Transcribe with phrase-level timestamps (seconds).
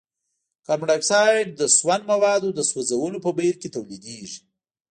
[0.65, 4.37] کاربن ډای اکسايډ د سون موادو د سوځولو په بهیر کې تولیدیږي.